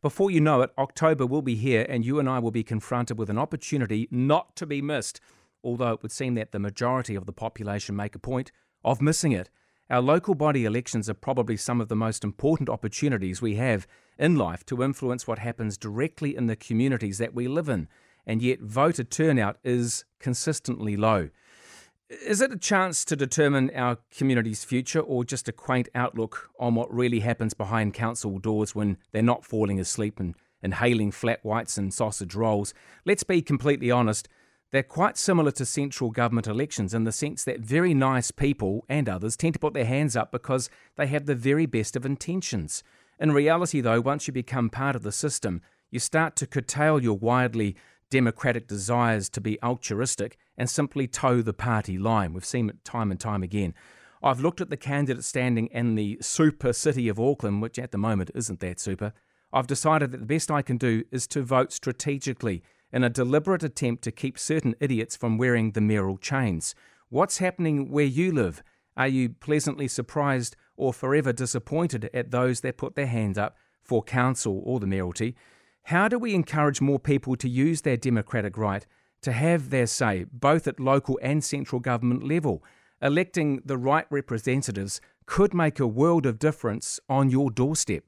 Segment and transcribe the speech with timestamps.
[0.00, 3.18] Before you know it, October will be here and you and I will be confronted
[3.18, 5.20] with an opportunity not to be missed,
[5.64, 8.52] although it would seem that the majority of the population make a point
[8.84, 9.50] of missing it.
[9.90, 13.88] Our local body elections are probably some of the most important opportunities we have
[14.18, 17.88] in life to influence what happens directly in the communities that we live in,
[18.26, 21.30] and yet voter turnout is consistently low.
[22.10, 26.74] Is it a chance to determine our community's future or just a quaint outlook on
[26.74, 31.76] what really happens behind council doors when they're not falling asleep and inhaling flat whites
[31.76, 32.72] and sausage rolls?
[33.04, 34.26] Let's be completely honest.
[34.70, 39.06] They're quite similar to central government elections in the sense that very nice people and
[39.06, 42.82] others tend to put their hands up because they have the very best of intentions.
[43.20, 47.18] In reality, though, once you become part of the system, you start to curtail your
[47.18, 47.76] widely
[48.10, 52.32] democratic desires to be altruistic and simply toe the party line.
[52.32, 53.74] We've seen it time and time again.
[54.22, 57.98] I've looked at the candidate standing in the super city of Auckland, which at the
[57.98, 59.12] moment isn't that super.
[59.52, 62.62] I've decided that the best I can do is to vote strategically
[62.92, 66.74] in a deliberate attempt to keep certain idiots from wearing the mayoral chains.
[67.10, 68.62] What's happening where you live?
[68.96, 74.02] Are you pleasantly surprised or forever disappointed at those that put their hands up for
[74.02, 75.36] council or the mayoralty?
[75.88, 78.86] How do we encourage more people to use their democratic right
[79.22, 82.62] to have their say, both at local and central government level?
[83.00, 88.04] Electing the right representatives could make a world of difference on your doorstep.